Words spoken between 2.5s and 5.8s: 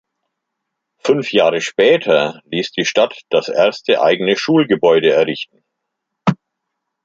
die Stadt das erste eigene Schulgebäude errichten.